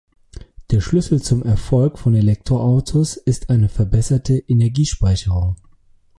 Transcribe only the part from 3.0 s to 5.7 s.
ist eine verbesserte Energiespeicherung.